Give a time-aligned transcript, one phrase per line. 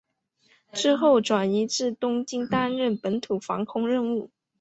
[0.73, 4.31] 之后转移至东京担任本土防空任务。